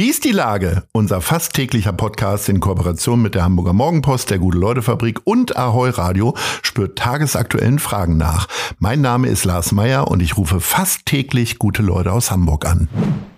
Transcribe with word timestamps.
Wie 0.00 0.08
ist 0.08 0.24
die 0.24 0.32
Lage? 0.32 0.84
Unser 0.92 1.20
fast 1.20 1.52
täglicher 1.52 1.92
Podcast 1.92 2.48
in 2.48 2.60
Kooperation 2.60 3.20
mit 3.20 3.34
der 3.34 3.44
Hamburger 3.44 3.74
Morgenpost, 3.74 4.30
der 4.30 4.38
Gute-Leute-Fabrik 4.38 5.20
und 5.24 5.58
Ahoi 5.58 5.90
Radio 5.90 6.34
spürt 6.62 6.96
tagesaktuellen 6.96 7.78
Fragen 7.78 8.16
nach. 8.16 8.46
Mein 8.78 9.02
Name 9.02 9.28
ist 9.28 9.44
Lars 9.44 9.72
Meier 9.72 10.08
und 10.08 10.22
ich 10.22 10.38
rufe 10.38 10.60
fast 10.60 11.04
täglich 11.04 11.58
gute 11.58 11.82
Leute 11.82 12.12
aus 12.12 12.30
Hamburg 12.30 12.64
an. 12.64 12.88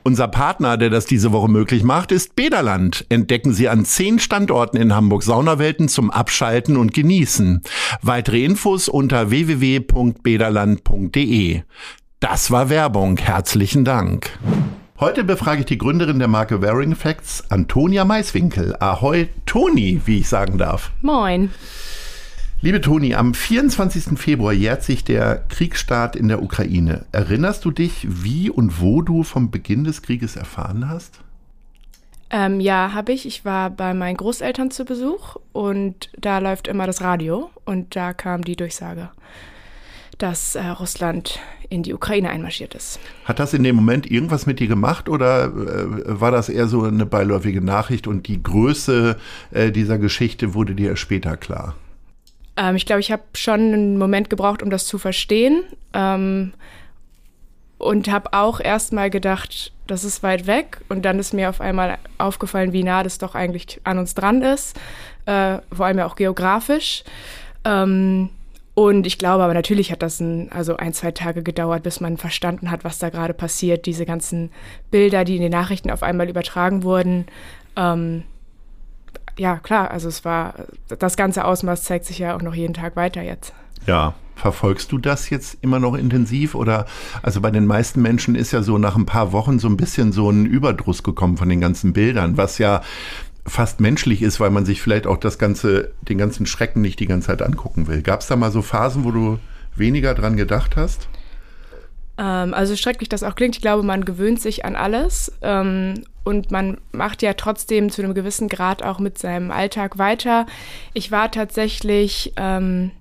Unser 0.05 0.29
Partner, 0.29 0.77
der 0.77 0.89
das 0.89 1.07
diese 1.07 1.33
Woche 1.33 1.49
möglich 1.49 1.83
macht, 1.83 2.13
ist 2.13 2.37
Bederland. 2.37 3.07
Entdecken 3.09 3.53
Sie 3.53 3.69
an 3.69 3.85
zehn 3.85 4.21
Standorten 4.21 4.77
in 4.77 4.95
Hamburg 4.95 5.25
Saunawelten 5.25 5.89
zum 5.89 6.13
Abschalten 6.13 6.77
und 6.77 6.95
Genießen. 6.95 7.63
Weitere 8.03 8.45
Infos 8.45 8.89
unter 8.89 9.31
www.bederland.de. 9.31 11.63
Das 12.21 12.53
war 12.53 12.71
Werbung. 12.71 13.17
Herzlichen 13.17 13.85
Dank. 13.85 14.39
Heute 15.01 15.25
befrage 15.25 15.61
ich 15.61 15.67
die 15.67 15.79
Gründerin 15.79 16.19
der 16.19 16.29
Marke 16.29 16.63
Wearing 16.63 16.95
Facts, 16.95 17.51
Antonia 17.51 18.05
Maiswinkel. 18.05 18.77
Ahoi, 18.79 19.29
Toni, 19.47 20.01
wie 20.05 20.19
ich 20.19 20.29
sagen 20.29 20.59
darf. 20.59 20.93
Moin. 21.01 21.51
Liebe 22.61 22.81
Toni, 22.81 23.15
am 23.15 23.35
24. 23.35 24.17
Februar 24.17 24.53
jährt 24.53 24.85
sich 24.85 25.03
der 25.03 25.45
Kriegsstart 25.49 26.15
in 26.15 26.29
der 26.29 26.43
Ukraine. 26.43 27.07
Erinnerst 27.11 27.65
du 27.65 27.73
dich, 27.73 28.07
wie 28.09 28.51
und 28.51 28.81
wo 28.81 29.03
du 29.03 29.25
vom 29.25 29.51
Beginn 29.51 29.83
des 29.83 30.03
Krieges 30.03 30.37
erfahren 30.37 30.89
hast? 30.89 31.19
Ähm, 32.31 32.61
ja, 32.61 32.93
habe 32.95 33.13
ich. 33.13 33.27
Ich 33.27 33.45
war 33.45 33.71
bei 33.71 33.95
meinen 33.95 34.17
Großeltern 34.17 34.71
zu 34.71 34.85
Besuch 34.85 35.37
und 35.53 36.11
da 36.17 36.39
läuft 36.39 36.69
immer 36.69 36.87
das 36.87 37.01
Radio 37.01 37.51
und 37.65 37.97
da 37.97 38.13
kam 38.13 38.43
die 38.43 38.57
Durchsage, 38.57 39.11
dass 40.19 40.55
äh, 40.55 40.65
Russland 40.65 41.41
in 41.73 41.83
die 41.83 41.95
Ukraine 41.95 42.31
einmarschiert 42.31 42.75
ist. 42.75 43.01
Hat 43.25 43.39
das 43.39 43.55
in 43.55 43.65
dem 43.65 43.75
Moment 43.75 44.11
irgendwas 44.11 44.47
mit 44.47 44.61
dir 44.61 44.69
gemacht 44.69 45.09
oder 45.09 45.47
äh, 45.47 46.21
war 46.21 46.31
das 46.31 46.49
eher 46.49 46.67
so 46.67 46.83
eine 46.83 47.07
beiläufige 47.07 47.63
Nachricht 47.63 48.07
und 48.07 48.29
die 48.29 48.43
Größe 48.43 49.17
äh, 49.51 49.73
dieser 49.73 49.99
Geschichte 49.99 50.55
wurde 50.55 50.75
dir 50.75 50.97
später 50.97 51.37
klar? 51.37 51.75
Ähm, 52.57 52.77
ich 52.77 52.85
glaube, 52.85 53.01
ich 53.01 53.11
habe 53.11 53.23
schon 53.35 53.61
einen 53.61 53.99
Moment 53.99 54.29
gebraucht, 54.29 54.63
um 54.63 54.69
das 54.69 54.87
zu 54.87 54.99
verstehen. 54.99 55.63
Ähm, 55.95 56.53
und 57.79 58.09
habe 58.09 58.33
auch 58.33 58.61
erstmal 58.61 59.11
gedacht, 59.11 59.73
das 59.89 60.05
ist 60.05 60.23
weit 60.23 60.47
weg. 60.47 60.81
Und 60.89 61.05
dann 61.05 61.19
ist 61.19 61.35
mir 61.35 61.49
auf 61.49 61.61
einmal 61.61 61.99
aufgefallen, 62.19 62.73
wie 62.73 62.85
nah 62.85 63.03
das 63.03 63.19
doch 63.19 63.35
eigentlich 63.35 63.81
an 63.83 63.99
uns 63.99 64.15
dran 64.15 64.43
ist, 64.43 64.79
äh, 65.27 65.59
vor 65.73 65.87
allem 65.87 65.99
ja 65.99 66.07
auch 66.07 66.15
geografisch. 66.15 67.03
Ähm, 67.65 68.29
und 68.75 69.07
ich 69.07 69.19
glaube 69.19 69.45
aber 69.45 69.55
natürlich 69.55 69.93
hat 69.93 70.03
das 70.03 70.21
ein, 70.21 70.51
also 70.51 70.77
ein, 70.77 70.93
zwei 70.93 71.11
Tage 71.11 71.43
gedauert, 71.43 71.83
bis 71.83 72.01
man 72.01 72.17
verstanden 72.17 72.71
hat, 72.71 72.85
was 72.85 72.99
da 72.99 73.11
gerade 73.11 73.35
passiert. 73.35 73.87
Diese 73.87 74.07
ganzen 74.07 74.51
Bilder, 74.91 75.25
die 75.25 75.37
in 75.37 75.43
den 75.43 75.53
Nachrichten 75.53 75.91
auf 75.91 76.03
einmal 76.03 76.29
übertragen 76.29 76.83
wurden. 76.83 77.27
Ähm, 77.77 78.23
ja, 79.39 79.57
klar, 79.57 79.91
also 79.91 80.09
es 80.09 80.25
war, 80.25 80.55
das 80.99 81.17
ganze 81.17 81.45
Ausmaß 81.45 81.85
zeigt 81.85 82.07
sich 82.07 82.19
ja 82.19 82.35
auch 82.37 82.43
noch 82.43 82.55
jeden 82.55 82.75
Tag 82.75 82.97
weiter 82.97 83.23
jetzt. 83.23 83.53
Ja, 83.87 84.15
Verfolgst 84.35 84.91
du 84.91 84.99
das 84.99 85.31
jetzt 85.31 85.59
immer 85.61 85.79
noch 85.79 85.95
intensiv 85.95 86.57
oder 86.57 86.87
also 87.23 87.41
bei 87.41 87.53
den 87.53 87.65
meisten 87.65 88.03
Menschen 88.03 88.35
ist 88.35 88.51
ja 88.51 88.63
so 88.63 88.77
nach 88.77 88.97
ein 88.97 89.07
paar 89.07 89.31
Wochen 89.31 89.61
so 89.61 89.69
ein 89.69 89.77
bisschen 89.77 90.11
so 90.11 90.31
ein 90.31 90.47
Überdruss 90.47 91.05
gekommen 91.05 91.37
von 91.37 91.49
den 91.49 91.61
ganzen 91.61 91.93
Bildern, 91.93 92.37
was 92.37 92.59
ja 92.59 92.83
fast 93.45 93.81
menschlich 93.81 94.23
ist, 94.23 94.41
weil 94.41 94.51
man 94.51 94.65
sich 94.65 94.81
vielleicht 94.81 95.07
auch 95.07 95.17
das 95.17 95.39
ganze 95.39 95.93
den 96.03 96.19
ganzen 96.19 96.47
Schrecken 96.47 96.81
nicht 96.81 97.01
die 97.01 97.07
ganze 97.07 97.29
Zeit 97.29 97.43
angucken 97.43 97.87
will. 97.89 98.03
Gab 98.03 98.21
es 98.21 98.29
da 98.29 98.37
mal 98.37 98.53
so 98.53 98.63
Phasen, 98.63 99.05
wo 99.05 99.11
du 99.11 99.39
weniger 99.75 100.15
dran 100.15 100.37
gedacht 100.37 100.77
hast? 100.77 101.09
Ähm, 102.19 102.55
also 102.55 102.77
schrecklich 102.77 103.09
das 103.09 103.23
auch 103.23 103.35
klingt, 103.35 103.57
ich 103.57 103.63
glaube, 103.63 103.83
man 103.83 104.05
gewöhnt 104.05 104.41
sich 104.41 104.65
an 104.65 104.77
alles 104.77 105.33
ähm, 105.43 106.05
und 106.25 106.51
man 106.51 106.79
macht 106.93 107.23
ja 107.23 107.33
trotzdem 107.35 107.91
zu 107.91 108.03
einem 108.03 108.15
gewissen 108.15 108.49
Grad 108.49 108.83
auch 108.83 108.99
mit 108.99 109.19
seinem 109.19 109.51
Alltag 109.51 109.99
weiter. 109.99 110.47
Ich 110.93 111.11
war 111.11 111.31
tatsächlich 111.31 112.33
ähm, 112.37 112.93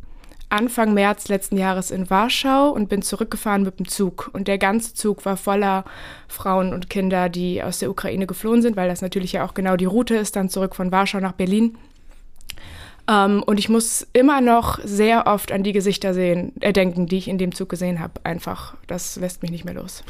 Anfang 0.52 0.94
März 0.94 1.28
letzten 1.30 1.58
Jahres 1.58 1.92
in 1.92 2.10
Warschau 2.10 2.70
und 2.70 2.90
bin 2.90 3.02
zurückgefahren 3.02 3.64
mit 3.64 3.80
dem 3.80 3.88
Zug. 3.88 4.30
Und 4.34 4.48
der 4.48 4.58
ganze 4.58 4.94
Zug 4.94 5.26
war 5.26 5.38
voller 5.38 5.86
Frauen 6.28 6.74
und 6.74 6.90
Kinder, 6.90 7.30
die 7.30 7.64
aus 7.64 7.80
der 7.80 7.90
Ukraine 7.90 8.28
geflohen 8.28 8.62
sind, 8.62 8.76
weil 8.76 8.90
das 8.90 9.02
natürlich 9.02 9.32
ja 9.34 9.46
auch 9.46 9.54
genau 9.54 9.78
die 9.78 9.86
Route 9.86 10.16
ist, 10.16 10.36
dann 10.36 10.50
zurück 10.50 10.76
von 10.76 10.92
Warschau 10.92 11.20
nach 11.20 11.34
Berlin. 11.34 11.78
Ähm, 13.08 13.44
und 13.44 13.60
ich 13.60 13.70
muss 13.70 14.08
immer 14.14 14.42
noch 14.42 14.80
sehr 14.84 15.28
oft 15.28 15.52
an 15.52 15.64
die 15.64 15.72
Gesichter 15.72 16.14
sehen, 16.14 16.54
äh, 16.60 16.74
denken, 16.74 17.08
die 17.08 17.18
ich 17.18 17.28
in 17.28 17.38
dem 17.38 17.54
Zug 17.54 17.70
gesehen 17.70 18.00
habe. 18.00 18.14
Einfach, 18.24 18.76
das 18.88 19.16
lässt 19.16 19.42
mich 19.42 19.52
nicht 19.52 19.66
mehr 19.66 19.74
los. 19.74 20.04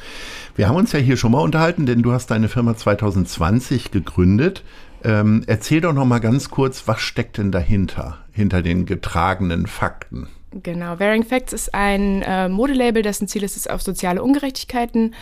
Wir 0.56 0.68
haben 0.68 0.76
uns 0.76 0.92
ja 0.92 1.00
hier 1.00 1.18
schon 1.18 1.32
mal 1.32 1.42
unterhalten, 1.42 1.86
denn 1.86 2.02
du 2.02 2.12
hast 2.12 2.32
deine 2.32 2.50
Firma 2.50 2.76
2020 2.76 3.92
gegründet. 3.92 4.64
Ähm, 5.04 5.44
erzähl 5.48 5.82
doch 5.82 5.94
noch 5.94 6.06
mal 6.06 6.20
ganz 6.20 6.50
kurz, 6.50 6.88
was 6.88 7.00
steckt 7.00 7.38
denn 7.38 7.52
dahinter, 7.52 8.20
hinter 8.32 8.62
den 8.62 8.86
getragenen 8.86 9.68
Fakten? 9.68 10.28
Genau, 10.52 11.00
Wearing 11.00 11.24
Facts 11.24 11.54
ist 11.54 11.74
ein 11.74 12.24
äh, 12.24 12.50
Modelabel, 12.50 13.04
dessen 13.04 13.28
Ziel 13.28 13.44
ist 13.44 13.56
es, 13.56 13.68
auf 13.68 13.82
soziale 13.82 14.22
Ungerechtigkeiten 14.22 15.16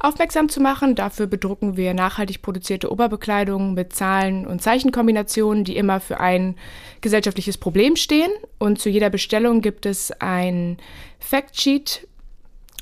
aufmerksam 0.00 0.48
zu 0.48 0.60
machen. 0.60 0.94
Dafür 0.94 1.26
bedrucken 1.26 1.76
wir 1.76 1.92
nachhaltig 1.92 2.40
produzierte 2.40 2.90
Oberbekleidung 2.90 3.74
mit 3.74 3.92
Zahlen 3.92 4.46
und 4.46 4.62
Zeichenkombinationen, 4.62 5.64
die 5.64 5.76
immer 5.76 6.00
für 6.00 6.18
ein 6.18 6.56
gesellschaftliches 7.02 7.58
Problem 7.58 7.96
stehen. 7.96 8.30
Und 8.58 8.80
zu 8.80 8.88
jeder 8.88 9.10
Bestellung 9.10 9.60
gibt 9.60 9.84
es 9.84 10.12
ein 10.18 10.78
Factsheet 11.18 12.06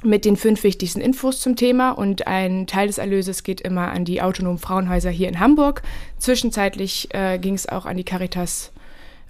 mit 0.04 0.24
den 0.24 0.36
fünf 0.36 0.62
wichtigsten 0.62 1.00
Infos 1.00 1.40
zum 1.40 1.56
Thema 1.56 1.90
und 1.90 2.28
ein 2.28 2.68
Teil 2.68 2.86
des 2.86 2.98
Erlöses 2.98 3.42
geht 3.42 3.60
immer 3.60 3.90
an 3.90 4.04
die 4.04 4.22
autonomen 4.22 4.58
Frauenhäuser 4.58 5.10
hier 5.10 5.28
in 5.28 5.40
Hamburg. 5.40 5.82
Zwischenzeitlich 6.18 7.12
äh, 7.12 7.38
ging 7.38 7.54
es 7.54 7.68
auch 7.68 7.84
an 7.84 7.96
die 7.96 8.04
Caritas 8.04 8.70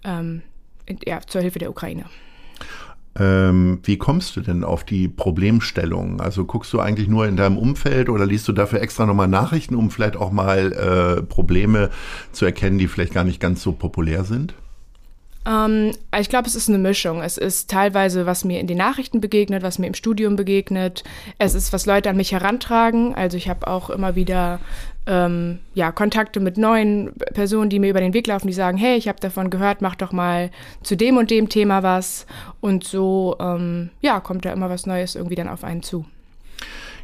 ähm, 0.08 0.42
ja, 1.06 1.20
zur 1.26 1.42
Hilfe 1.42 1.58
der 1.58 1.70
Ukraine. 1.70 2.04
Ähm, 3.18 3.80
wie 3.82 3.98
kommst 3.98 4.36
du 4.36 4.40
denn 4.40 4.64
auf 4.64 4.84
die 4.84 5.08
Problemstellung? 5.08 6.20
Also 6.20 6.44
guckst 6.44 6.72
du 6.72 6.80
eigentlich 6.80 7.08
nur 7.08 7.26
in 7.26 7.36
deinem 7.36 7.58
Umfeld 7.58 8.08
oder 8.08 8.26
liest 8.26 8.46
du 8.46 8.52
dafür 8.52 8.80
extra 8.80 9.06
nochmal 9.06 9.28
Nachrichten, 9.28 9.74
um 9.74 9.90
vielleicht 9.90 10.16
auch 10.16 10.30
mal 10.30 10.72
äh, 10.72 11.22
Probleme 11.22 11.90
zu 12.32 12.44
erkennen, 12.44 12.78
die 12.78 12.86
vielleicht 12.86 13.14
gar 13.14 13.24
nicht 13.24 13.40
ganz 13.40 13.62
so 13.62 13.72
populär 13.72 14.24
sind? 14.24 14.54
Ähm, 15.48 15.92
ich 16.18 16.28
glaube, 16.28 16.46
es 16.46 16.54
ist 16.54 16.68
eine 16.68 16.78
Mischung. 16.78 17.22
Es 17.22 17.38
ist 17.38 17.70
teilweise, 17.70 18.26
was 18.26 18.44
mir 18.44 18.60
in 18.60 18.66
den 18.66 18.78
Nachrichten 18.78 19.20
begegnet, 19.20 19.62
was 19.62 19.78
mir 19.78 19.86
im 19.86 19.94
Studium 19.94 20.36
begegnet. 20.36 21.04
Es 21.38 21.54
ist, 21.54 21.72
was 21.72 21.86
Leute 21.86 22.10
an 22.10 22.16
mich 22.16 22.32
herantragen. 22.32 23.14
Also 23.14 23.36
ich 23.36 23.48
habe 23.48 23.66
auch 23.66 23.88
immer 23.88 24.14
wieder 24.14 24.60
ähm, 25.06 25.60
ja, 25.74 25.90
Kontakte 25.90 26.38
mit 26.38 26.58
neuen 26.58 27.12
Personen, 27.32 27.70
die 27.70 27.78
mir 27.78 27.90
über 27.90 28.00
den 28.00 28.12
Weg 28.12 28.26
laufen, 28.26 28.46
die 28.46 28.52
sagen, 28.52 28.76
hey, 28.76 28.98
ich 28.98 29.08
habe 29.08 29.20
davon 29.20 29.48
gehört, 29.48 29.80
mach 29.80 29.94
doch 29.94 30.12
mal 30.12 30.50
zu 30.82 30.96
dem 30.96 31.16
und 31.16 31.30
dem 31.30 31.48
Thema 31.48 31.82
was. 31.82 32.26
Und 32.60 32.84
so, 32.84 33.36
ähm, 33.40 33.88
ja, 34.02 34.20
kommt 34.20 34.44
da 34.44 34.52
immer 34.52 34.68
was 34.68 34.84
Neues 34.84 35.14
irgendwie 35.14 35.36
dann 35.36 35.48
auf 35.48 35.64
einen 35.64 35.82
zu. 35.82 36.04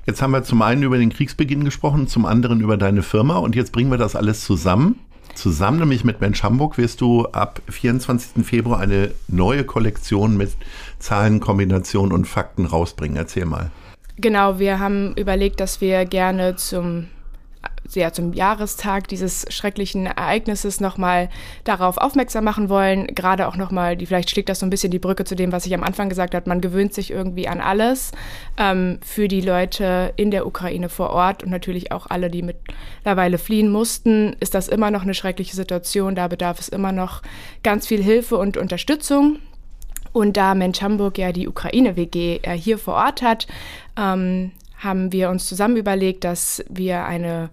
Jetzt 0.07 0.21
haben 0.21 0.33
wir 0.33 0.43
zum 0.43 0.61
einen 0.61 0.83
über 0.83 0.99
den 0.99 1.09
Kriegsbeginn 1.09 1.65
gesprochen, 1.65 2.09
zum 2.09 2.27
anderen 2.27 2.61
über 2.61 2.77
deine 2.77 3.03
Firma 3.03 3.39
und 3.39 3.57
jetzt 3.57 3.73
bringen 3.73 3.91
wir 3.91 3.97
das 3.97 4.15
alles 4.15 4.45
zusammen. 4.45 4.99
Zusammen 5.35 5.81
nämlich 5.81 6.05
mit 6.05 6.21
Mensch 6.21 6.43
Hamburg 6.43 6.79
wirst 6.79 7.01
du 7.01 7.27
ab 7.27 7.61
24. 7.69 8.47
Februar 8.47 8.81
eine 8.81 9.13
neue 9.29 9.65
Kollektion 9.65 10.37
mit 10.37 10.53
Zahlen, 10.99 11.41
Kombinationen 11.41 12.13
und 12.13 12.27
Fakten 12.27 12.67
rausbringen. 12.67 13.17
Erzähl 13.17 13.45
mal. 13.45 13.71
Genau, 14.17 14.59
wir 14.59 14.79
haben 14.79 15.15
überlegt, 15.17 15.59
dass 15.61 15.81
wir 15.81 16.05
gerne 16.05 16.57
zum 16.57 17.09
ja, 17.93 18.13
zum 18.13 18.33
Jahrestag 18.33 19.09
dieses 19.09 19.47
schrecklichen 19.51 20.07
Ereignisses 20.07 20.81
nochmal 20.81 21.29
darauf 21.65 21.99
aufmerksam 21.99 22.45
machen 22.45 22.69
wollen. 22.69 23.07
Gerade 23.09 23.47
auch 23.47 23.57
nochmal, 23.57 23.99
vielleicht 23.99 24.31
schlägt 24.31 24.49
das 24.49 24.61
so 24.61 24.67
ein 24.67 24.71
bisschen 24.71 24.91
die 24.91 24.99
Brücke 24.99 25.25
zu 25.25 25.35
dem, 25.35 25.53
was 25.53 25.67
ich 25.67 25.75
am 25.75 25.83
Anfang 25.83 26.09
gesagt 26.09 26.35
habe. 26.35 26.49
Man 26.49 26.61
gewöhnt 26.61 26.95
sich 26.95 27.11
irgendwie 27.11 27.47
an 27.49 27.61
alles. 27.61 28.13
Ähm, 28.57 28.99
für 29.05 29.29
die 29.29 29.41
Leute 29.41 30.13
in 30.17 30.31
der 30.31 30.47
Ukraine 30.47 30.89
vor 30.89 31.11
Ort 31.11 31.43
und 31.43 31.51
natürlich 31.51 31.93
auch 31.93 32.07
alle, 32.09 32.31
die 32.31 32.43
mittlerweile 32.43 33.39
fliehen 33.39 33.71
mussten, 33.71 34.35
ist 34.41 34.55
das 34.55 34.69
immer 34.69 34.91
noch 34.91 35.03
eine 35.03 35.15
schreckliche 35.15 35.55
Situation. 35.55 36.15
Da 36.15 36.29
bedarf 36.29 36.61
es 36.61 36.69
immer 36.69 36.93
noch 36.93 37.23
ganz 37.63 37.87
viel 37.87 38.03
Hilfe 38.03 38.37
und 38.37 38.57
Unterstützung. 38.57 39.39
Und 40.13 40.37
da 40.37 40.55
Mensch 40.55 40.81
Hamburg 40.81 41.19
ja 41.19 41.33
die 41.33 41.49
Ukraine-WG 41.49 42.41
hier 42.55 42.79
vor 42.79 42.95
Ort 42.95 43.21
hat, 43.21 43.49
ähm, 43.99 44.53
haben 44.85 45.13
wir 45.13 45.31
uns 45.31 45.47
zusammen 45.47 45.77
überlegt, 45.77 46.25
dass 46.25 46.65
wir 46.69 47.05
eine, 47.05 47.51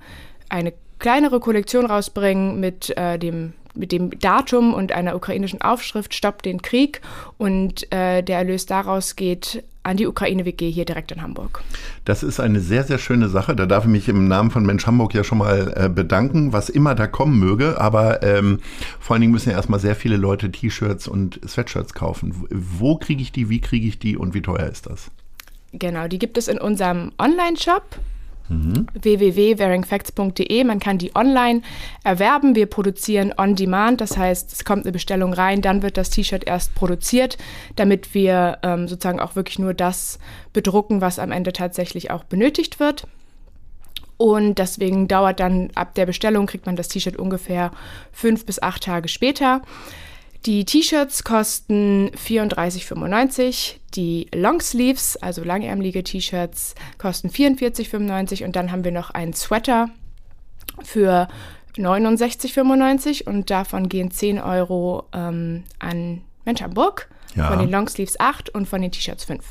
eine 0.50 0.74
kleinere 1.00 1.40
Kollektion 1.40 1.86
rausbringen 1.86 2.60
mit 2.60 2.96
äh, 2.98 3.18
dem 3.18 3.54
mit 3.74 3.94
dem 3.94 4.20
Datum 4.20 4.74
und 4.74 4.92
einer 4.92 5.16
ukrainischen 5.16 5.62
Aufschrift 5.62 6.14
Stoppt 6.14 6.46
den 6.46 6.62
Krieg 6.62 7.02
und 7.38 7.92
äh, 7.94 8.22
der 8.22 8.40
Erlös 8.40 8.66
daraus 8.66 9.16
geht 9.16 9.64
an 9.84 9.98
die 9.98 10.06
Ukraine-WG 10.06 10.70
hier 10.70 10.86
direkt 10.86 11.12
in 11.12 11.22
Hamburg. 11.22 11.64
Das 12.06 12.22
ist 12.22 12.40
eine 12.40 12.60
sehr, 12.60 12.84
sehr 12.84 13.00
schöne 13.00 13.30
Sache. 13.30 13.56
Da 13.56 13.66
darf 13.66 13.86
ich 13.86 13.90
mich 13.90 14.10
im 14.10 14.28
Namen 14.28 14.52
von 14.52 14.64
Mensch 14.64 14.86
Hamburg 14.86 15.14
ja 15.14 15.24
schon 15.24 15.40
mal 15.40 15.74
äh, 15.76 15.90
bedanken, 15.90 16.54
was 16.54 16.70
immer 16.70 16.94
da 16.94 17.08
kommen 17.08 17.40
möge. 17.40 17.82
Aber 17.82 18.22
ähm, 18.22 18.60
vor 19.00 19.16
allen 19.16 19.22
Dingen 19.22 19.34
müssen 19.34 19.50
ja 19.50 19.56
erstmal 19.56 19.80
sehr 19.80 19.96
viele 19.96 20.18
Leute 20.18 20.52
T-Shirts 20.52 21.08
und 21.08 21.40
Sweatshirts 21.48 21.94
kaufen. 21.94 22.46
Wo 22.52 22.98
kriege 22.98 23.24
ich 23.24 23.32
die, 23.32 23.50
wie 23.50 23.60
kriege 23.60 23.88
ich 23.88 23.98
die 23.98 24.18
und 24.18 24.36
wie 24.36 24.44
teuer 24.44 24.68
ist 24.68 24.86
das? 24.86 25.10
Genau, 25.74 26.08
die 26.08 26.20
gibt 26.20 26.38
es 26.38 26.48
in 26.48 26.60
unserem 26.60 27.12
Online-Shop 27.18 27.98
mhm. 28.52 28.88
www.varyingfacts.de. 28.94 30.64
Man 30.64 30.80
kann 30.80 30.98
die 30.98 31.16
online 31.16 31.62
erwerben. 32.04 32.56
Wir 32.56 32.66
produzieren 32.66 33.34
on 33.38 33.56
demand, 33.56 34.02
das 34.02 34.18
heißt, 34.18 34.52
es 34.52 34.66
kommt 34.66 34.86
eine 34.86 34.92
Bestellung 34.92 35.34
rein, 35.34 35.62
dann 35.62 35.82
wird 35.82 35.98
das 35.98 36.10
T-Shirt 36.10 36.44
erst 36.46 36.76
produziert, 36.76 37.38
damit 37.76 38.14
wir 38.14 38.60
ähm, 38.64 38.88
sozusagen 38.88 39.20
auch 39.20 39.36
wirklich 39.36 39.60
nur 39.60 39.74
das 39.74 40.20
bedrucken, 40.54 41.02
was 41.02 41.20
am 41.20 41.32
Ende 41.32 41.54
tatsächlich 41.54 42.12
auch 42.12 42.24
benötigt 42.24 42.80
wird. 42.80 43.08
Und 44.18 44.60
deswegen 44.60 45.08
dauert 45.08 45.40
dann 45.40 45.72
ab 45.74 45.96
der 45.96 46.06
Bestellung, 46.06 46.46
kriegt 46.46 46.68
man 46.68 46.76
das 46.76 46.90
T-Shirt 46.90 47.18
ungefähr 47.18 47.72
fünf 48.12 48.46
bis 48.46 48.62
acht 48.62 48.84
Tage 48.84 49.08
später. 49.08 49.64
Die 50.46 50.66
T-Shirts 50.66 51.24
kosten 51.24 52.10
34,95. 52.16 53.76
Die 53.94 54.28
Longsleeves, 54.34 55.18
also 55.18 55.44
langärmelige 55.44 56.04
T-Shirts, 56.04 56.74
kosten 56.98 57.30
44,95. 57.30 58.46
Und 58.46 58.56
dann 58.56 58.72
haben 58.72 58.84
wir 58.84 58.92
noch 58.92 59.12
einen 59.12 59.34
Sweater 59.34 59.90
für 60.84 61.28
69,95. 61.78 63.28
Und 63.28 63.52
davon 63.52 63.88
gehen 63.88 64.10
10 64.10 64.40
Euro 64.40 65.08
ähm, 65.14 65.64
an 65.78 66.22
Mensch 66.46 66.62
Hamburg. 66.62 67.08
Ja. 67.36 67.48
Von 67.48 67.60
den 67.60 67.70
Longsleeves 67.70 68.20
8 68.20 68.50
und 68.50 68.68
von 68.68 68.82
den 68.82 68.92
T-Shirts 68.92 69.26
5. 69.26 69.44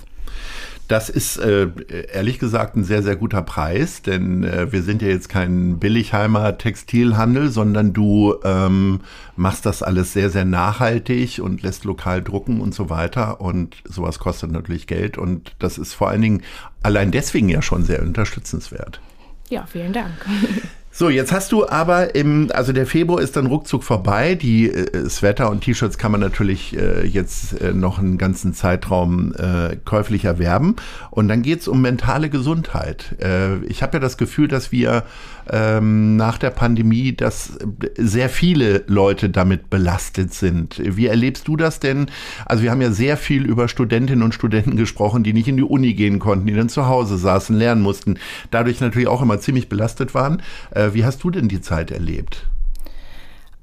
Das 0.91 1.09
ist 1.09 1.37
äh, 1.37 1.69
ehrlich 2.13 2.41
gesagt 2.41 2.75
ein 2.75 2.83
sehr, 2.83 3.05
sehr 3.05 3.15
guter 3.15 3.43
Preis, 3.43 4.03
denn 4.03 4.43
äh, 4.43 4.73
wir 4.73 4.83
sind 4.83 5.03
ja 5.03 5.09
jetzt 5.09 5.29
kein 5.29 5.79
Billigheimer 5.79 6.59
Textilhandel, 6.59 7.49
sondern 7.49 7.93
du 7.93 8.35
ähm, 8.43 9.01
machst 9.37 9.67
das 9.67 9.85
alles 9.85 10.13
sehr, 10.13 10.31
sehr 10.31 10.45
nachhaltig 10.45 11.41
und 11.41 11.63
lässt 11.63 11.85
lokal 11.85 12.23
drucken 12.23 12.61
und 12.61 12.75
so 12.75 12.91
weiter. 12.91 13.41
Und 13.41 13.77
sowas 13.85 14.19
kostet 14.19 14.51
natürlich 14.51 14.89
Geld 14.89 15.17
und 15.17 15.55
das 15.61 15.79
ist 15.79 15.95
vor 15.95 16.09
allen 16.09 16.23
Dingen 16.23 16.43
allein 16.83 17.13
deswegen 17.13 17.49
ja 17.49 17.63
schon 17.63 17.85
sehr 17.85 18.03
unterstützenswert. 18.03 19.01
Ja, 19.49 19.67
vielen 19.67 19.93
Dank. 19.93 20.15
So, 20.93 21.09
jetzt 21.09 21.31
hast 21.31 21.53
du 21.53 21.69
aber 21.69 22.17
im, 22.17 22.51
also 22.53 22.73
der 22.73 22.85
Februar 22.85 23.21
ist 23.21 23.37
dann 23.37 23.47
ruckzuck 23.47 23.85
vorbei. 23.85 24.35
Die 24.35 24.69
äh, 24.69 25.09
Sweater 25.09 25.49
und 25.49 25.61
T-Shirts 25.63 25.99
kann 25.99 26.11
man 26.11 26.21
natürlich 26.21 26.77
äh, 26.77 27.07
jetzt 27.07 27.61
äh, 27.61 27.73
noch 27.73 28.01
einen 28.01 28.19
ganzen 28.19 28.55
Zeitraum 28.55 29.33
äh, 29.37 29.77
käuflich 29.85 30.25
erwerben. 30.25 30.75
Und 31.11 31.29
dann 31.29 31.43
geht's 31.43 31.69
um 31.69 31.81
mentale 31.81 32.29
Gesundheit. 32.29 33.15
Äh, 33.23 33.65
ich 33.67 33.85
habe 33.85 33.95
ja 33.95 34.01
das 34.01 34.17
Gefühl, 34.17 34.49
dass 34.49 34.73
wir 34.73 35.05
ähm, 35.51 36.17
nach 36.17 36.39
der 36.39 36.51
Pandemie, 36.51 37.15
dass 37.15 37.59
sehr 37.97 38.29
viele 38.29 38.85
Leute 38.87 39.31
damit 39.31 39.71
belastet 39.71 40.33
sind. 40.33 40.81
Wie 40.83 41.07
erlebst 41.07 41.49
du 41.49 41.57
das 41.57 41.81
denn? 41.81 42.07
Also 42.47 42.63
wir 42.63 42.71
haben 42.71 42.81
ja 42.81 42.91
sehr 42.91 43.17
viel 43.17 43.45
über 43.45 43.69
Studentinnen 43.69 44.23
und 44.23 44.35
Studenten 44.35 44.77
gesprochen, 44.77 45.23
die 45.23 45.33
nicht 45.33 45.49
in 45.49 45.57
die 45.57 45.63
Uni 45.63 45.95
gehen 45.95 46.19
konnten, 46.19 46.47
die 46.47 46.55
dann 46.55 46.69
zu 46.69 46.87
Hause 46.87 47.17
saßen, 47.17 47.57
lernen 47.57 47.83
mussten, 47.83 48.19
dadurch 48.51 48.81
natürlich 48.81 49.09
auch 49.09 49.23
immer 49.23 49.41
ziemlich 49.41 49.69
belastet 49.69 50.15
waren. 50.15 50.43
Äh, 50.71 50.91
wie 50.93 51.05
hast 51.05 51.23
du 51.25 51.31
denn 51.31 51.49
die 51.49 51.61
Zeit 51.61 51.91
erlebt? 51.91 52.47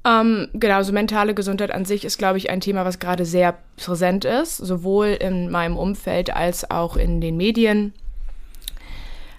Ähm, 0.04 0.48
genau, 0.54 0.82
so 0.82 0.92
mentale 0.92 1.34
Gesundheit 1.34 1.70
an 1.70 1.84
sich 1.84 2.04
ist, 2.04 2.18
glaube 2.18 2.38
ich, 2.38 2.50
ein 2.50 2.60
Thema, 2.60 2.84
was 2.84 2.98
gerade 2.98 3.24
sehr 3.24 3.58
präsent 3.76 4.24
ist, 4.24 4.56
sowohl 4.56 5.08
in 5.08 5.50
meinem 5.50 5.76
Umfeld 5.76 6.34
als 6.34 6.70
auch 6.70 6.96
in 6.96 7.20
den 7.20 7.36
Medien. 7.36 7.92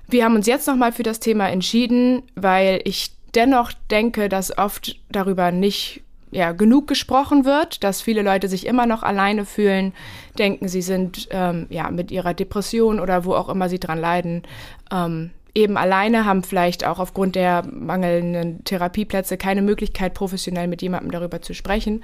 Wir 0.10 0.26
haben 0.26 0.36
uns 0.36 0.48
jetzt 0.48 0.68
nochmal 0.68 0.92
für 0.92 1.04
das 1.04 1.20
Thema 1.20 1.50
entschieden, 1.50 2.24
weil 2.36 2.82
ich 2.84 3.12
dennoch 3.36 3.72
denke, 3.92 4.28
dass 4.28 4.58
oft 4.58 5.00
darüber 5.12 5.52
nicht 5.52 6.02
ja, 6.32 6.52
genug 6.52 6.88
gesprochen 6.88 7.46
wird, 7.46 7.84
dass 7.84 8.02
viele 8.02 8.24
Leute 8.24 8.48
sich 8.48 8.66
immer 8.66 8.86
noch 8.86 9.04
alleine 9.04 9.46
fühlen, 9.46 9.94
denken, 10.38 10.68
sie 10.68 10.82
sind 10.82 11.28
ähm, 11.32 11.68
ja, 11.70 11.92
mit 11.92 12.12
ihrer 12.12 12.34
Depression 12.34 13.00
oder 13.00 13.26
wo 13.26 13.34
auch 13.34 13.50
immer 13.50 13.70
sie 13.70 13.80
dran 13.80 14.00
leiden, 14.00 14.44
ähm, 14.92 15.32
eben 15.56 15.78
alleine, 15.78 16.26
haben 16.26 16.44
vielleicht 16.44 16.86
auch 16.86 17.00
aufgrund 17.00 17.36
der 17.36 17.64
mangelnden 17.72 18.64
Therapieplätze 18.64 19.38
keine 19.38 19.62
Möglichkeit, 19.62 20.14
professionell 20.14 20.68
mit 20.68 20.82
jemandem 20.82 21.12
darüber 21.12 21.42
zu 21.42 21.54
sprechen. 21.54 22.04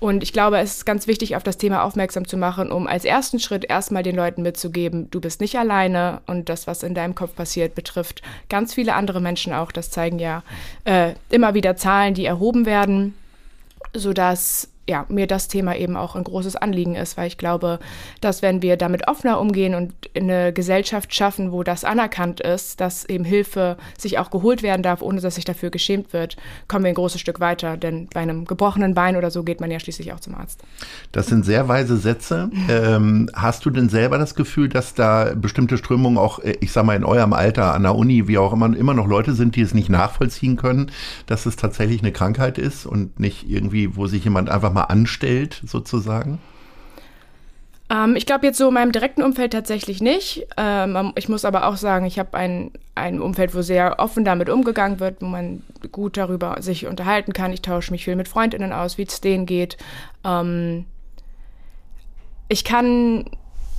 Und 0.00 0.22
ich 0.22 0.32
glaube, 0.32 0.58
es 0.58 0.76
ist 0.76 0.86
ganz 0.86 1.06
wichtig, 1.06 1.36
auf 1.36 1.42
das 1.42 1.58
Thema 1.58 1.82
aufmerksam 1.82 2.26
zu 2.26 2.38
machen, 2.38 2.72
um 2.72 2.86
als 2.86 3.04
ersten 3.04 3.38
Schritt 3.38 3.66
erstmal 3.66 4.02
den 4.02 4.16
Leuten 4.16 4.40
mitzugeben, 4.42 5.10
du 5.10 5.20
bist 5.20 5.42
nicht 5.42 5.58
alleine 5.58 6.22
und 6.26 6.48
das, 6.48 6.66
was 6.66 6.82
in 6.82 6.94
deinem 6.94 7.14
Kopf 7.14 7.34
passiert, 7.34 7.74
betrifft 7.74 8.22
ganz 8.48 8.72
viele 8.72 8.94
andere 8.94 9.20
Menschen 9.20 9.52
auch. 9.52 9.72
Das 9.72 9.90
zeigen 9.90 10.18
ja 10.18 10.42
äh, 10.84 11.12
immer 11.28 11.52
wieder 11.52 11.76
Zahlen, 11.76 12.14
die 12.14 12.24
erhoben 12.24 12.64
werden, 12.64 13.14
sodass 13.92 14.69
ja, 14.88 15.06
mir 15.08 15.26
das 15.26 15.46
Thema 15.46 15.76
eben 15.76 15.96
auch 15.96 16.16
ein 16.16 16.24
großes 16.24 16.56
Anliegen 16.56 16.96
ist, 16.96 17.16
weil 17.16 17.28
ich 17.28 17.38
glaube, 17.38 17.78
dass 18.20 18.42
wenn 18.42 18.60
wir 18.60 18.76
damit 18.76 19.06
offener 19.08 19.38
umgehen 19.38 19.74
und 19.74 19.92
eine 20.16 20.52
Gesellschaft 20.52 21.14
schaffen, 21.14 21.52
wo 21.52 21.62
das 21.62 21.84
anerkannt 21.84 22.40
ist, 22.40 22.80
dass 22.80 23.04
eben 23.04 23.24
Hilfe 23.24 23.76
sich 23.96 24.18
auch 24.18 24.30
geholt 24.30 24.62
werden 24.62 24.82
darf, 24.82 25.00
ohne 25.00 25.20
dass 25.20 25.36
sich 25.36 25.44
dafür 25.44 25.70
geschämt 25.70 26.12
wird, 26.12 26.36
kommen 26.66 26.84
wir 26.84 26.88
ein 26.88 26.96
großes 26.96 27.20
Stück 27.20 27.38
weiter. 27.38 27.76
Denn 27.76 28.08
bei 28.12 28.20
einem 28.20 28.46
gebrochenen 28.46 28.94
Bein 28.94 29.16
oder 29.16 29.30
so 29.30 29.44
geht 29.44 29.60
man 29.60 29.70
ja 29.70 29.78
schließlich 29.78 30.12
auch 30.12 30.20
zum 30.20 30.34
Arzt. 30.34 30.62
Das 31.12 31.28
sind 31.28 31.44
sehr 31.44 31.68
weise 31.68 31.96
Sätze. 31.96 32.50
Ähm, 32.68 33.30
hast 33.34 33.64
du 33.64 33.70
denn 33.70 33.88
selber 33.88 34.18
das 34.18 34.34
Gefühl, 34.34 34.68
dass 34.68 34.94
da 34.94 35.34
bestimmte 35.36 35.78
Strömungen 35.78 36.18
auch, 36.18 36.40
äh, 36.40 36.56
ich 36.60 36.72
sag 36.72 36.84
mal, 36.84 36.96
in 36.96 37.04
eurem 37.04 37.32
Alter, 37.32 37.74
an 37.74 37.82
der 37.82 37.94
Uni, 37.94 38.26
wie 38.26 38.38
auch 38.38 38.52
immer, 38.52 38.76
immer 38.76 38.94
noch 38.94 39.06
Leute 39.06 39.34
sind, 39.34 39.54
die 39.54 39.60
es 39.60 39.74
nicht 39.74 39.88
nachvollziehen 39.88 40.56
können, 40.56 40.90
dass 41.26 41.46
es 41.46 41.56
tatsächlich 41.56 42.00
eine 42.00 42.12
Krankheit 42.12 42.58
ist 42.58 42.86
und 42.86 43.20
nicht 43.20 43.48
irgendwie, 43.48 43.96
wo 43.96 44.06
sich 44.06 44.24
jemand 44.24 44.50
einfach 44.50 44.69
mal 44.70 44.80
mal 44.80 44.84
anstellt, 44.84 45.60
sozusagen? 45.66 46.38
Ähm, 47.90 48.16
ich 48.16 48.24
glaube 48.24 48.46
jetzt 48.46 48.58
so 48.58 48.68
in 48.68 48.74
meinem 48.74 48.92
direkten 48.92 49.22
Umfeld 49.22 49.52
tatsächlich 49.52 50.00
nicht. 50.00 50.46
Ähm, 50.56 51.12
ich 51.16 51.28
muss 51.28 51.44
aber 51.44 51.66
auch 51.66 51.76
sagen, 51.76 52.06
ich 52.06 52.18
habe 52.18 52.36
ein, 52.36 52.70
ein 52.94 53.20
Umfeld, 53.20 53.54
wo 53.54 53.62
sehr 53.62 53.98
offen 53.98 54.24
damit 54.24 54.48
umgegangen 54.48 55.00
wird, 55.00 55.20
wo 55.20 55.26
man 55.26 55.62
gut 55.92 56.16
darüber 56.16 56.56
sich 56.60 56.86
unterhalten 56.86 57.32
kann. 57.32 57.52
Ich 57.52 57.62
tausche 57.62 57.90
mich 57.90 58.04
viel 58.04 58.16
mit 58.16 58.28
Freundinnen 58.28 58.72
aus, 58.72 58.96
wie 58.96 59.02
es 59.02 59.20
denen 59.20 59.46
geht. 59.46 59.76
Ähm, 60.24 60.86
ich 62.48 62.64
kann 62.64 63.24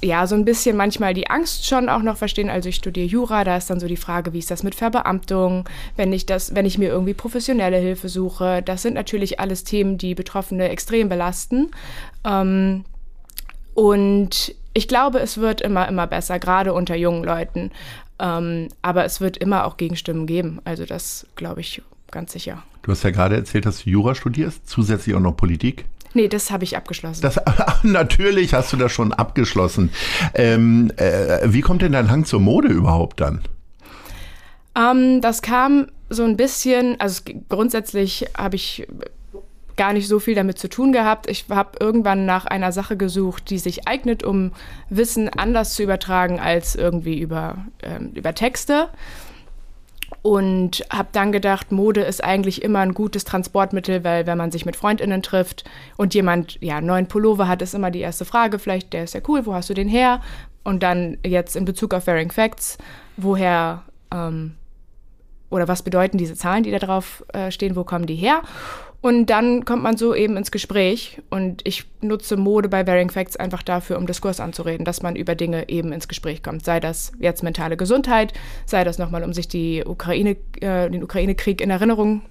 ja, 0.03 0.25
so 0.25 0.36
ein 0.36 0.45
bisschen 0.45 0.75
manchmal 0.75 1.13
die 1.13 1.30
Angst 1.30 1.65
schon 1.65 1.88
auch 1.89 2.01
noch 2.01 2.18
verstehen. 2.18 2.50
Also 2.50 2.69
ich 2.69 2.75
studiere 2.75 3.06
Jura, 3.06 3.44
da 3.44 3.57
ist 3.57 3.69
dann 3.69 3.80
so 3.80 3.88
die 3.88 3.98
Frage, 3.98 4.33
wie 4.33 4.39
ist 4.39 4.51
das 4.51 4.63
mit 4.63 4.75
Verbeamtung, 4.75 5.69
wenn 5.95 6.12
ich 6.12 6.25
das, 6.25 6.56
wenn 6.56 6.65
ich 6.65 6.77
mir 6.77 6.89
irgendwie 6.89 7.13
professionelle 7.13 7.77
Hilfe 7.77 8.09
suche. 8.09 8.62
Das 8.63 8.81
sind 8.81 8.95
natürlich 8.95 9.39
alles 9.39 9.63
Themen, 9.63 9.98
die 9.98 10.15
Betroffene 10.15 10.69
extrem 10.69 11.07
belasten. 11.07 11.69
Ähm, 12.24 12.83
und 13.74 14.55
ich 14.74 14.88
glaube, 14.88 15.20
es 15.20 15.38
wird 15.38 15.62
immer, 15.62 15.88
immer 15.88 16.08
besser, 16.08 16.39
gerade 16.39 16.74
unter 16.74 16.96
jungen 16.96 17.24
Leuten. 17.24 17.72
Ähm, 18.20 18.70
aber 18.81 19.05
es 19.05 19.22
wird 19.22 19.38
immer 19.38 19.65
auch 19.65 19.77
Gegenstimmen 19.77 20.25
geben. 20.25 20.62
Also 20.63 20.86
das 20.86 21.27
glaube 21.36 21.62
ich 21.62 21.81
ganz 22.10 22.31
sicher. 22.34 22.63
Du 22.81 22.91
hast 22.91 23.03
ja 23.03 23.12
gerade 23.12 23.36
erzählt, 23.36 23.65
dass 23.65 23.84
du 23.84 23.89
Jura 23.89 24.15
studierst, 24.15 24.67
zusätzlich 24.67 25.15
auch 25.15 25.20
noch 25.20 25.38
Politik. 25.38 25.86
Nee, 26.13 26.27
das 26.27 26.51
habe 26.51 26.63
ich 26.63 26.75
abgeschlossen. 26.75 27.22
Das, 27.22 27.39
natürlich 27.84 28.53
hast 28.53 28.74
du 28.74 28.77
das 28.77 28.91
schon 28.91 29.13
abgeschlossen. 29.13 29.91
Ähm, 30.34 30.91
äh, 30.98 31.39
wie 31.46 31.62
kommt 31.62 31.82
denn 31.82 31.94
dein 31.94 32.12
Hang 32.12 32.25
zur 32.25 32.39
Mode 32.39 32.68
überhaupt 32.68 33.22
dann? 33.22 33.41
Ähm, 34.75 35.22
das 35.22 35.41
kam 35.41 35.88
so 36.10 36.24
ein 36.24 36.38
bisschen, 36.38 37.00
also 37.00 37.22
grundsätzlich 37.50 38.25
habe 38.38 38.56
ich 38.56 38.88
gar 39.77 39.94
nicht 39.94 40.08
so 40.08 40.20
viel 40.20 40.36
damit 40.36 40.60
zu 40.60 40.70
tun 40.70 40.91
gehabt. 40.91 41.30
Ich 41.30 41.46
habe 41.50 41.77
irgendwann 41.80 42.25
nach 42.25 42.46
einer 42.46 42.72
Sache 42.72 42.98
gesucht, 42.98 43.50
die 43.50 43.58
sich 43.58 43.88
eignet, 43.88 44.24
um 44.24 44.51
Wissen 44.89 45.30
anders 45.30 45.74
zu 45.74 45.84
übertragen 45.84 46.39
als 46.39 46.75
irgendwie 46.75 47.20
über, 47.20 47.65
ähm, 47.82 48.12
über 48.13 48.36
Texte 48.36 48.89
und 50.21 50.83
habe 50.91 51.09
dann 51.11 51.31
gedacht, 51.31 51.71
Mode 51.71 52.01
ist 52.01 52.23
eigentlich 52.23 52.61
immer 52.61 52.79
ein 52.79 52.93
gutes 52.93 53.23
Transportmittel, 53.23 54.03
weil 54.03 54.27
wenn 54.27 54.37
man 54.37 54.51
sich 54.51 54.65
mit 54.65 54.75
Freundinnen 54.75 55.23
trifft 55.23 55.63
und 55.97 56.13
jemand 56.13 56.59
ja 56.61 56.79
neuen 56.79 57.07
Pullover 57.07 57.47
hat, 57.47 57.61
ist 57.61 57.73
immer 57.73 57.89
die 57.89 58.01
erste 58.01 58.25
Frage, 58.25 58.59
vielleicht 58.59 58.93
der 58.93 59.03
ist 59.05 59.15
ja 59.15 59.21
cool, 59.27 59.45
wo 59.45 59.53
hast 59.53 59.69
du 59.69 59.73
den 59.73 59.87
her? 59.87 60.21
Und 60.63 60.83
dann 60.83 61.17
jetzt 61.25 61.55
in 61.55 61.65
Bezug 61.65 61.93
auf 61.93 62.05
Wearing 62.05 62.29
Facts, 62.29 62.77
woher 63.17 63.81
ähm, 64.13 64.55
oder 65.49 65.67
was 65.67 65.81
bedeuten 65.81 66.17
diese 66.17 66.35
Zahlen, 66.35 66.63
die 66.63 66.71
da 66.71 66.79
drauf 66.79 67.25
äh, 67.33 67.49
stehen, 67.49 67.75
wo 67.75 67.83
kommen 67.83 68.05
die 68.05 68.15
her? 68.15 68.41
Und 69.01 69.25
dann 69.31 69.65
kommt 69.65 69.81
man 69.81 69.98
so 69.98 70.13
eben 70.13 70.38
ins 70.38 70.51
Gespräch. 70.51 71.22
Und 71.31 71.62
ich 71.67 71.86
nutze 72.01 72.38
Mode 72.38 72.70
bei 72.70 72.86
Varying 72.86 73.10
Facts 73.10 73.36
einfach 73.36 73.63
dafür, 73.63 73.98
um 73.98 74.05
Diskurs 74.05 74.39
anzureden, 74.39 74.86
dass 74.86 75.01
man 75.01 75.15
über 75.15 75.34
Dinge 75.34 75.70
eben 75.70 75.91
ins 75.91 76.08
Gespräch 76.08 76.43
kommt. 76.43 76.63
Sei 76.63 76.79
das 76.79 77.12
jetzt 77.20 77.41
mentale 77.41 77.77
Gesundheit, 77.77 78.34
sei 78.65 78.84
das 78.84 79.00
nochmal, 79.00 79.24
um 79.24 79.34
sich 79.34 79.48
die 79.48 79.84
Ukraine, 79.86 80.38
äh, 80.62 80.89
den 80.89 81.03
Ukraine-Krieg 81.03 81.62
in 81.62 81.72
Erinnerung 81.72 82.22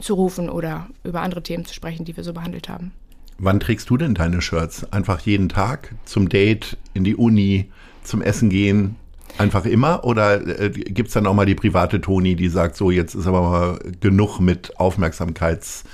zu 0.00 0.14
rufen 0.14 0.50
oder 0.50 0.88
über 1.02 1.22
andere 1.22 1.42
Themen 1.42 1.64
zu 1.64 1.72
sprechen, 1.72 2.04
die 2.04 2.14
wir 2.14 2.24
so 2.24 2.34
behandelt 2.34 2.68
haben. 2.68 2.92
Wann 3.38 3.60
trägst 3.60 3.88
du 3.88 3.96
denn 3.96 4.14
deine 4.14 4.42
Shirts? 4.42 4.90
Einfach 4.92 5.20
jeden 5.20 5.48
Tag 5.48 5.94
zum 6.04 6.28
Date, 6.28 6.76
in 6.92 7.04
die 7.04 7.16
Uni, 7.16 7.70
zum 8.02 8.20
Essen 8.20 8.50
gehen? 8.50 8.96
Einfach 9.38 9.66
immer? 9.66 10.04
Oder 10.04 10.60
äh, 10.60 10.70
gibt 10.70 11.08
es 11.08 11.14
dann 11.14 11.26
auch 11.26 11.34
mal 11.34 11.46
die 11.46 11.54
private 11.54 12.00
Toni, 12.00 12.36
die 12.36 12.48
sagt, 12.48 12.76
so 12.76 12.90
jetzt 12.90 13.14
ist 13.14 13.26
aber 13.26 13.42
mal 13.42 13.78
genug 14.00 14.40
mit 14.40 14.78
Aufmerksamkeitsmachen 14.80 15.84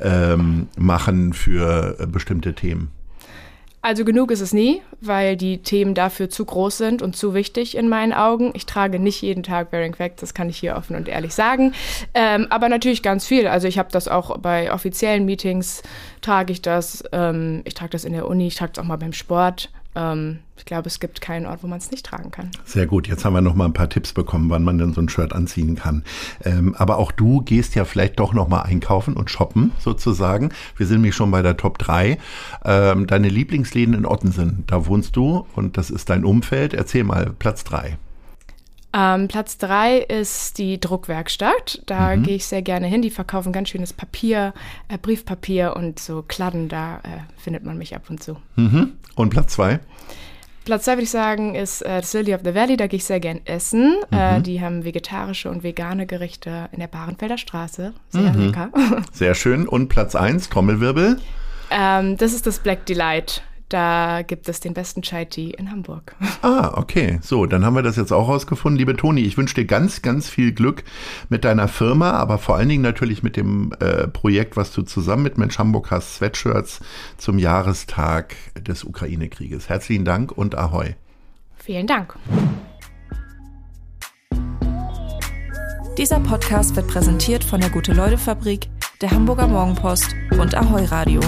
ähm, 0.00 1.32
für 1.32 1.96
äh, 1.98 2.06
bestimmte 2.06 2.54
Themen? 2.54 2.90
Also 3.82 4.04
genug 4.04 4.30
ist 4.30 4.42
es 4.42 4.52
nie, 4.52 4.82
weil 5.00 5.38
die 5.38 5.62
Themen 5.62 5.94
dafür 5.94 6.28
zu 6.28 6.44
groß 6.44 6.76
sind 6.76 7.00
und 7.00 7.16
zu 7.16 7.32
wichtig 7.32 7.78
in 7.78 7.88
meinen 7.88 8.12
Augen. 8.12 8.50
Ich 8.52 8.66
trage 8.66 8.98
nicht 8.98 9.22
jeden 9.22 9.42
Tag 9.42 9.70
Bearing 9.70 9.94
Facts, 9.94 10.20
das 10.20 10.34
kann 10.34 10.50
ich 10.50 10.58
hier 10.58 10.76
offen 10.76 10.96
und 10.96 11.08
ehrlich 11.08 11.32
sagen. 11.32 11.72
Ähm, 12.12 12.46
aber 12.50 12.68
natürlich 12.68 13.02
ganz 13.02 13.26
viel. 13.26 13.46
Also 13.46 13.68
ich 13.68 13.78
habe 13.78 13.88
das 13.90 14.06
auch 14.06 14.36
bei 14.36 14.70
offiziellen 14.70 15.24
Meetings, 15.24 15.82
trage 16.20 16.52
ich 16.52 16.60
das. 16.60 17.02
Ähm, 17.12 17.62
ich 17.64 17.72
trage 17.72 17.92
das 17.92 18.04
in 18.04 18.12
der 18.12 18.28
Uni, 18.28 18.48
ich 18.48 18.56
trage 18.56 18.72
es 18.74 18.78
auch 18.78 18.84
mal 18.84 18.96
beim 18.96 19.14
Sport. 19.14 19.70
Ähm, 19.94 20.40
ich 20.56 20.64
glaube, 20.64 20.88
es 20.88 21.00
gibt 21.00 21.20
keinen 21.20 21.46
Ort, 21.46 21.62
wo 21.62 21.66
man 21.66 21.78
es 21.78 21.90
nicht 21.90 22.06
tragen 22.06 22.30
kann. 22.30 22.50
Sehr 22.64 22.86
gut. 22.86 23.08
Jetzt 23.08 23.24
haben 23.24 23.32
wir 23.32 23.40
noch 23.40 23.54
mal 23.54 23.64
ein 23.64 23.72
paar 23.72 23.88
Tipps 23.88 24.12
bekommen, 24.12 24.50
wann 24.50 24.62
man 24.62 24.78
denn 24.78 24.92
so 24.92 25.00
ein 25.00 25.08
Shirt 25.08 25.32
anziehen 25.32 25.76
kann. 25.76 26.04
Ähm, 26.44 26.74
aber 26.76 26.98
auch 26.98 27.12
du 27.12 27.40
gehst 27.42 27.74
ja 27.74 27.84
vielleicht 27.84 28.20
doch 28.20 28.32
noch 28.32 28.48
mal 28.48 28.62
einkaufen 28.62 29.14
und 29.14 29.30
shoppen 29.30 29.72
sozusagen. 29.78 30.50
Wir 30.76 30.86
sind 30.86 30.98
nämlich 30.98 31.14
schon 31.14 31.30
bei 31.30 31.42
der 31.42 31.56
Top 31.56 31.78
3. 31.78 32.18
Ähm, 32.64 33.06
deine 33.06 33.28
Lieblingsläden 33.28 33.94
in 33.94 34.06
Ottensen, 34.06 34.64
da 34.66 34.86
wohnst 34.86 35.16
du 35.16 35.46
und 35.54 35.76
das 35.76 35.90
ist 35.90 36.10
dein 36.10 36.24
Umfeld. 36.24 36.74
Erzähl 36.74 37.04
mal, 37.04 37.32
Platz 37.38 37.64
3. 37.64 37.96
Ähm, 38.92 39.28
Platz 39.28 39.58
drei 39.58 39.98
ist 39.98 40.58
die 40.58 40.80
Druckwerkstatt. 40.80 41.82
Da 41.86 42.16
mhm. 42.16 42.24
gehe 42.24 42.36
ich 42.36 42.46
sehr 42.46 42.62
gerne 42.62 42.86
hin. 42.86 43.02
Die 43.02 43.10
verkaufen 43.10 43.52
ganz 43.52 43.68
schönes 43.68 43.92
Papier, 43.92 44.52
äh, 44.88 44.98
Briefpapier 44.98 45.76
und 45.76 45.98
so 45.98 46.22
Kladden. 46.26 46.68
Da 46.68 46.96
äh, 46.96 47.20
findet 47.36 47.64
man 47.64 47.78
mich 47.78 47.94
ab 47.94 48.02
und 48.08 48.22
zu. 48.22 48.36
Mhm. 48.56 48.94
Und 49.14 49.30
Platz 49.30 49.54
zwei? 49.54 49.80
Platz 50.64 50.84
zwei 50.84 50.92
würde 50.92 51.04
ich 51.04 51.10
sagen 51.10 51.54
ist 51.54 51.82
äh, 51.86 52.02
Silly 52.02 52.34
of 52.34 52.40
the 52.44 52.54
Valley. 52.54 52.76
Da 52.76 52.88
gehe 52.88 52.96
ich 52.96 53.04
sehr 53.04 53.20
gern 53.20 53.40
essen. 53.44 53.96
Äh, 54.10 54.38
mhm. 54.38 54.42
die 54.42 54.60
haben 54.60 54.84
vegetarische 54.84 55.50
und 55.50 55.62
vegane 55.62 56.06
Gerichte 56.06 56.68
in 56.72 56.80
der 56.80 56.88
Barenfelder 56.88 57.38
Straße. 57.38 57.92
Sehr 58.08 58.32
mhm. 58.32 58.46
lecker. 58.46 58.70
Sehr 59.12 59.34
schön. 59.34 59.68
Und 59.68 59.88
Platz 59.88 60.14
eins, 60.14 60.48
Trommelwirbel? 60.48 61.18
Ähm, 61.70 62.16
das 62.16 62.32
ist 62.32 62.46
das 62.46 62.58
Black 62.58 62.86
Delight. 62.86 63.42
Da 63.70 64.22
gibt 64.22 64.48
es 64.48 64.58
den 64.58 64.74
besten 64.74 65.00
Chai 65.00 65.24
Tea 65.24 65.50
in 65.50 65.70
Hamburg. 65.70 66.14
Ah, 66.42 66.72
okay. 66.76 67.18
So, 67.22 67.44
dann 67.44 67.66
haben 67.66 67.74
wir 67.74 67.82
das 67.82 67.96
jetzt 67.96 68.12
auch 68.12 68.26
rausgefunden. 68.26 68.78
Liebe 68.78 68.96
Toni, 68.96 69.20
ich 69.20 69.36
wünsche 69.36 69.54
dir 69.54 69.66
ganz, 69.66 70.00
ganz 70.00 70.28
viel 70.28 70.52
Glück 70.52 70.84
mit 71.28 71.44
deiner 71.44 71.68
Firma, 71.68 72.12
aber 72.12 72.38
vor 72.38 72.56
allen 72.56 72.70
Dingen 72.70 72.82
natürlich 72.82 73.22
mit 73.22 73.36
dem 73.36 73.72
äh, 73.78 74.08
Projekt, 74.08 74.56
was 74.56 74.72
du 74.72 74.80
zusammen 74.80 75.22
mit 75.22 75.36
Mensch 75.36 75.58
Hamburg 75.58 75.90
hast, 75.90 76.14
Sweatshirts 76.14 76.80
zum 77.18 77.38
Jahrestag 77.38 78.36
des 78.58 78.84
Ukraine-Krieges. 78.84 79.68
Herzlichen 79.68 80.06
Dank 80.06 80.32
und 80.32 80.56
Ahoi. 80.56 80.94
Vielen 81.56 81.86
Dank. 81.86 82.16
Dieser 85.98 86.20
Podcast 86.20 86.74
wird 86.74 86.88
präsentiert 86.88 87.44
von 87.44 87.60
der 87.60 87.68
Gute-Leute-Fabrik, 87.68 88.70
der 89.02 89.10
Hamburger 89.10 89.46
Morgenpost 89.46 90.16
und 90.38 90.54
Ahoi 90.54 90.86
Radio. 90.86 91.20